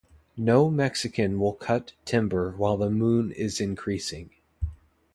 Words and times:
No 0.35 0.67
Mexican 0.67 1.39
will 1.39 1.53
cut 1.53 1.93
timber 2.05 2.55
while 2.57 2.75
the 2.75 2.89
moon 2.89 3.31
is 3.31 3.61
increasing. 3.61 4.31